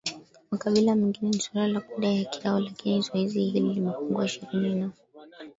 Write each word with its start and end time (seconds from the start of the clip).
makabila 0.51 0.95
mengine 0.95 1.29
ni 1.31 1.39
suala 1.39 1.67
la 1.67 1.79
kudai 1.81 2.23
haki 2.23 2.47
yao 2.47 2.59
lakini 2.59 3.01
zoezi 3.01 3.41
hili 3.43 3.73
limepungua 3.73 4.25
Ishirini 4.25 4.75
na 4.75 4.91